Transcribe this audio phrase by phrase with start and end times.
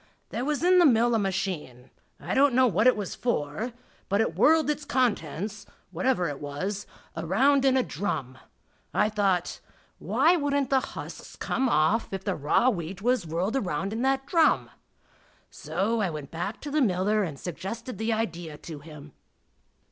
[0.29, 3.71] There was in the mill a machine I don't know what it was for
[4.09, 8.39] but it whirled its contents, whatever it was, around in a drum.
[8.95, 9.59] I thought,
[9.99, 14.25] "Why wouldn't the husks come off if the raw wheat was whirled around in that
[14.25, 14.71] drum?"
[15.51, 19.11] So back I went to the miller and suggested the idea to him.